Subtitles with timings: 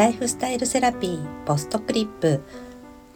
[0.00, 2.40] ライフスタイルセラピーポストクリップ。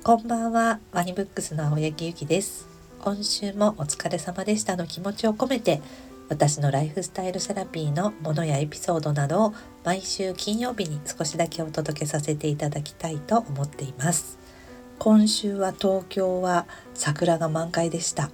[0.02, 2.68] こんばんはワニブックスの青柳ゆきです。
[3.00, 5.80] 今週もお疲れ様でしたの気持ちを込めて
[6.28, 14.38] 私のライフスタイルセラピーのものやエピソードなどを毎週金曜日に少しだけお届けさせていただきたいと思っています。
[14.98, 18.30] 今週は東京は桜が満開でした、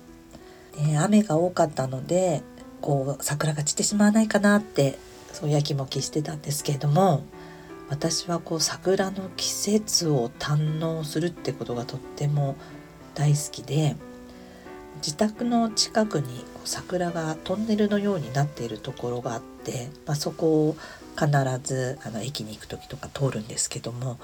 [0.76, 2.42] ね、雨が多かったので
[2.80, 4.98] こう桜が散ってしまわないかなって
[5.32, 7.22] そうやきもきしてたんですけれども。
[7.90, 12.56] 私はこう桜の季節を堪能するってことがとっても
[13.14, 13.96] 大好きで
[14.96, 20.76] 自宅の近くに桜がトンネルのようになっているところがあって、まあ、そこを
[21.18, 21.28] 必
[21.62, 24.18] ずあの駅に行く時とか通るんですけども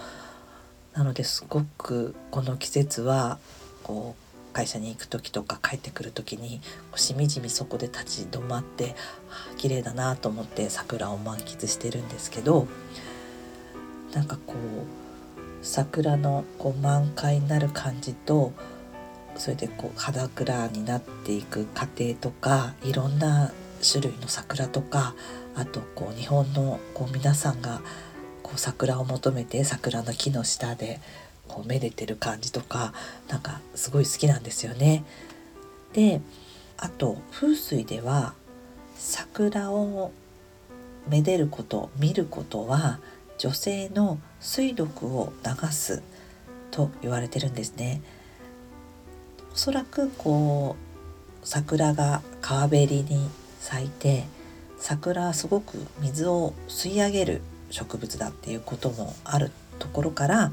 [0.95, 3.39] なのですごくこの季節は
[3.83, 6.61] こう会社に行く時とか帰ってくる時に
[6.95, 8.95] しみじみそこで立ち止まって
[9.59, 12.69] 綺麗だなと思って桜を満喫してるんですけど
[14.17, 14.57] なんかこう
[15.61, 18.55] 桜のこう満開になる感じと
[19.37, 23.53] それでこう肌倉になっていく過程とかいろんな
[23.87, 25.15] 種類の桜とか
[25.55, 27.83] あとこう日本のこう皆さんが
[28.43, 30.99] こう桜を求めて桜の木の下で
[31.47, 32.95] こうめでてる感じとか
[33.29, 35.05] なんかすごい好きなんですよね。
[35.93, 36.23] で
[36.79, 38.33] あと風水では
[38.97, 40.11] 桜を
[41.07, 42.99] めでること見ることは
[43.39, 46.03] 女性の水毒を流す
[46.71, 48.03] と言われてるんですね。
[49.53, 54.25] おそらくこう桜が川べりに咲いて
[54.79, 60.53] 桜はすごく水を吸い上げる植物だっていうこともあるところから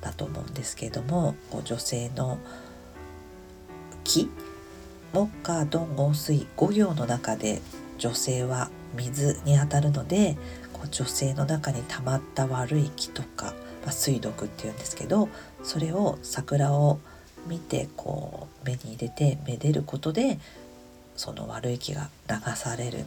[0.00, 2.38] だと思うんですけれどもこう女性の
[4.04, 4.30] 木
[5.12, 7.60] 木火土木水5行の中で
[7.98, 10.36] 女性は水にあたるので
[10.78, 15.28] こう女性の中に溜まった悪い気とか、まあ、水毒っていうんですけど
[15.62, 17.00] それを桜を
[17.46, 20.38] 見てこう目に入れてめでることで
[21.16, 23.04] その悪い気が流される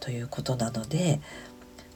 [0.00, 1.20] ということなので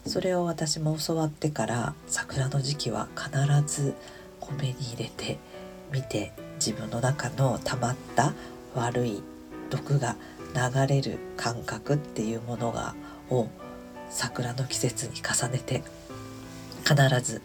[0.06, 3.30] それを私も教わってから桜の時期は必
[3.66, 3.94] ず
[4.58, 5.38] 目に入れて
[5.92, 8.32] 見て自分の中の溜まった
[8.74, 9.22] 悪い
[9.70, 10.16] 毒が
[10.54, 12.94] 流れる感覚っていうものが
[13.30, 13.48] を
[14.10, 15.82] 桜の季節に重ねて
[16.84, 17.40] 必ず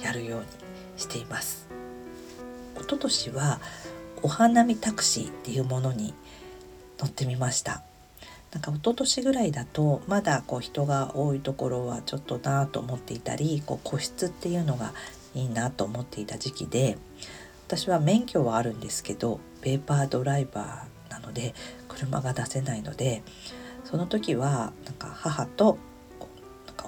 [0.00, 0.46] やるように
[0.96, 1.68] しています。
[2.76, 3.60] 一昨年は
[4.22, 6.14] お花見タクシーっていうものに
[6.98, 7.82] 乗ってみました。
[8.52, 14.94] なんか一昨年ぐらいだとまだこう人が多いところはちょっとなと思っていたりこう個室っていうのが
[15.34, 16.96] いいなと思っていた時期で
[17.66, 21.54] 私は免許はあるんですけどペーパードライバーなので
[21.88, 23.22] 車が出せないので
[23.84, 25.78] その時はなんか母と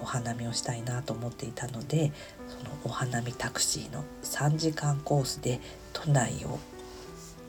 [0.02, 2.12] お花見をしたいなと思っていたので
[2.48, 5.60] そのお花見タクシーの3時間コースで
[5.92, 6.58] 都内を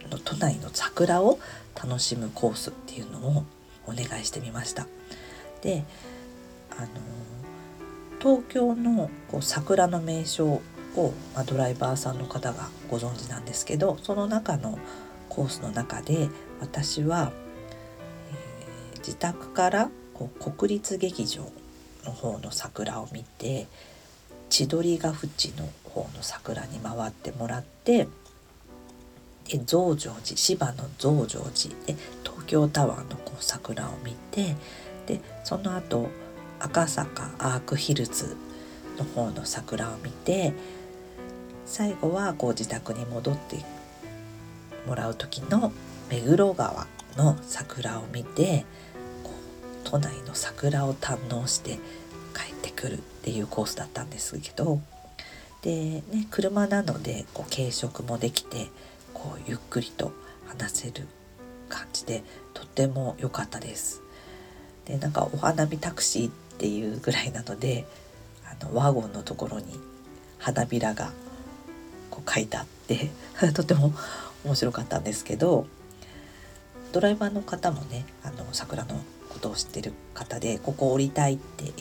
[0.09, 1.39] の都内の桜を
[1.75, 3.45] 楽しむコースっていうのを
[3.85, 4.88] お願いしてみました。
[5.62, 5.84] で
[6.72, 6.88] あの
[8.19, 10.62] 東京のこう桜の名所
[10.95, 14.78] を、まあ、ドライバーさんの方がご存知なんですけどその中の
[15.29, 16.29] コースの中で
[16.59, 17.31] 私は、
[18.31, 21.51] えー、自宅からこう国立劇場
[22.06, 23.67] の方の桜を見て
[24.50, 28.07] 千鳥ヶ淵の方の桜に回ってもらって
[29.45, 34.56] で増上寺芝の増上寺で東京タワーのこう桜を見て
[35.07, 36.09] でその後
[36.59, 38.38] 赤坂アークヒルズ
[38.97, 40.53] の方の桜を見て
[41.66, 43.57] 最後はこう自宅に戻って
[44.85, 45.72] もらう時の
[46.09, 46.88] 目黒川
[47.18, 48.66] の桜を見て
[49.91, 51.78] 都内の桜を堪能して
[52.34, 54.79] 帰ってくるっていうコースだったんですけど
[55.63, 58.69] で、ね、車なのでこう軽食もできて
[59.13, 60.13] こうゆっくりと
[60.47, 61.07] 話せる
[61.68, 64.01] 感じでとっても良かったです。
[64.85, 67.86] でなんかお花見タクシーっていうぐらいなので
[68.45, 69.77] あのワゴンのところに
[70.39, 71.12] 花びらが
[72.10, 73.12] こう書いてあって
[73.54, 73.94] とても
[74.45, 75.68] 面白かったんですけど
[76.94, 79.01] ドライバーの方もねあの桜の
[79.41, 81.73] ことを知ってる方でここ降りたいって言っ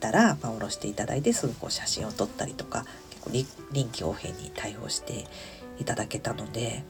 [0.00, 3.30] たら、まあ、降ろしていただいてすぐこう写真を撮ったりとか結構
[3.72, 5.24] 臨機応変に対応して
[5.78, 6.82] いただけたので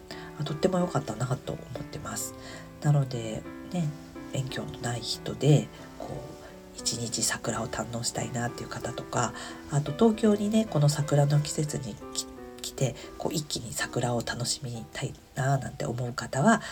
[0.45, 2.35] とっても良かったなと思ってます。
[2.83, 3.43] なので
[3.73, 3.89] ね
[4.33, 5.69] 免許のない人で
[5.99, 9.33] こう一日桜を堪能したいなっていう方とか
[9.71, 12.27] あと東京にねこの桜の季節に来
[12.63, 16.63] 来てこう一気に桜を楽しみたいななんて思う方は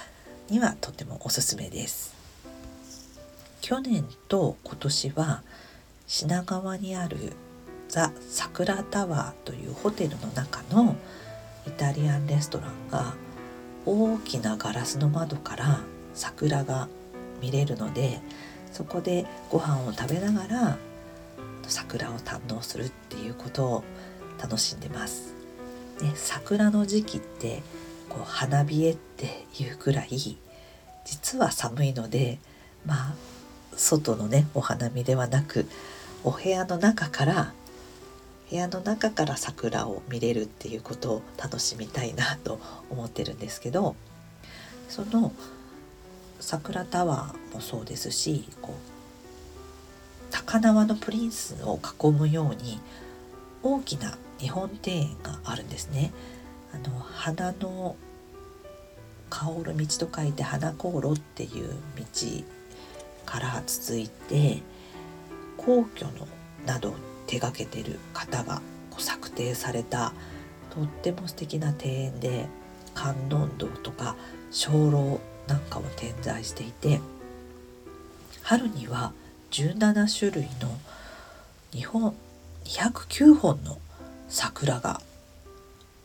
[0.49, 2.22] にはとてもおすすめです。
[3.63, 5.43] 去年と今年は
[6.09, 7.33] 品川にある
[7.89, 10.97] ザ・サクラタワーというホテルの中の
[11.69, 13.15] イタリアンレストランが
[13.87, 15.81] 大きなガラスの窓から
[16.13, 16.89] 桜が
[17.41, 18.21] 見れるので
[18.73, 20.77] そこでご飯を食べながら
[21.69, 23.85] 桜を堪能するっていうことを
[24.41, 25.35] 楽しんでます。
[26.03, 27.63] ね、桜の時期って
[28.09, 30.37] こう花冷えっていうくらい
[31.05, 32.41] 実は寒いので
[32.85, 33.15] まあ
[33.77, 35.67] 外のねお花見ではなく
[36.25, 37.53] お部屋の中から
[38.51, 42.61] 部屋の中から桜を見れるっていうことを楽しみたいなと
[42.91, 43.97] 思ってるんですけど
[44.89, 45.33] その
[46.39, 48.93] 桜タワーもそうですしこう
[50.31, 52.81] 高輪のプリンスを囲むように
[53.63, 56.13] 大きな日本庭園があるんですね。
[56.75, 57.97] あの花の
[59.31, 62.05] 香る道と書いて花香炉っていう道
[63.33, 64.61] から続いて
[65.57, 66.29] 皇居の
[66.67, 66.95] など
[67.27, 68.61] 手がけてる方が
[68.99, 70.13] 策定された
[70.69, 72.47] とっても素敵な庭園で
[72.95, 74.17] 観音堂とか
[74.53, 77.01] 鐘楼なんかも点在していて
[78.43, 79.13] 春には
[79.51, 80.79] 17種類の
[81.73, 82.15] 日本
[82.65, 83.79] 209本の
[84.29, 85.01] 桜が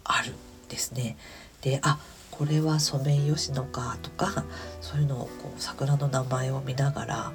[0.05, 0.35] あるん
[0.69, 1.17] ですね。
[1.61, 1.99] であ
[2.31, 4.45] これはソメイヨシノかとか
[4.81, 7.33] そういうのをこう桜の名前を見ながら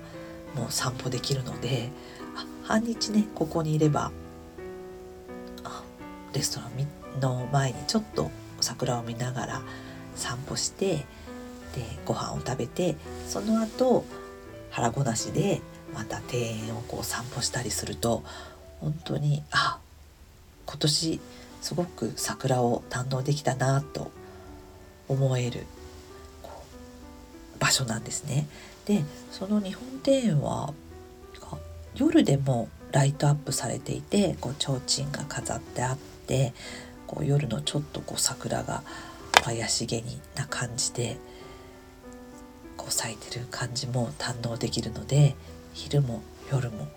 [0.55, 1.91] もう散歩できるので
[2.63, 4.13] 半日ねここにいれば
[6.33, 8.31] レストランの前にちょっと
[8.61, 9.63] 桜を見ながら
[10.15, 11.05] 散歩してで
[12.05, 12.97] ご飯を食べて
[13.27, 14.05] その後
[14.71, 15.61] 腹ごなしで
[15.95, 18.23] また庭園をこう散歩したりすると
[18.81, 19.79] 本当にあ
[20.67, 21.21] 今年
[21.61, 24.11] すごく桜を堪能できたなと
[25.09, 25.67] 思える
[27.59, 28.47] 場所なんですね。
[28.87, 30.75] でその日本庭園は
[31.95, 36.53] 夜でもライトアップされていてこう提灯が飾ってあって
[37.07, 38.83] こう夜のちょっとこう桜が
[39.45, 41.17] 怪しげにな感じで
[42.77, 45.35] こう咲いてる感じも堪能できるので
[45.75, 46.89] 昼も夜も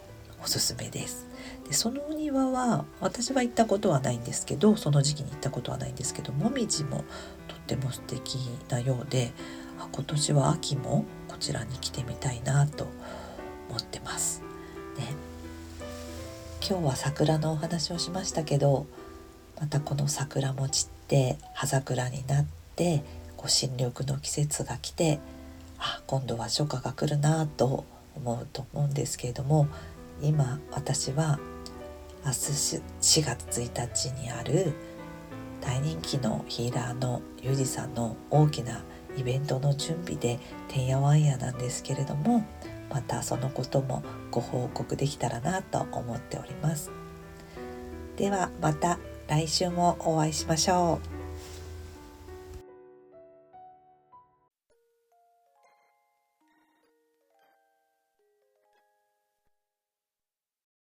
[0.44, 1.28] おすすめです。
[1.68, 7.04] でそのお庭は私は行ったことはないんですけどその時期に行ったことはないんですけどもみじも
[7.66, 8.36] っても素敵
[8.70, 9.34] なようで
[9.92, 12.88] 今年は秋もこちらに来てみたいなと
[13.70, 14.44] 思ってます。
[14.98, 15.08] ね、
[16.66, 18.86] 今日は桜のお話をしましたけど
[19.60, 22.46] またこの桜も散って葉桜になっ
[22.76, 23.04] て
[23.36, 25.20] こう新緑の季節が来て
[25.80, 27.84] あ今度は初夏が来るなと
[28.16, 29.68] 思うと思うんですけれども
[30.22, 31.40] 今私は
[32.24, 32.38] 明日
[33.02, 34.74] 4月1日にある
[35.66, 38.84] 大人気のヒーラーのユージさんの大きな
[39.18, 42.46] イベントの準備でてんやわんやなんですけれども
[42.90, 46.92] またそのこともご報告できたらなと思っております。
[48.16, 51.15] ではまた来週もお会いしましょう。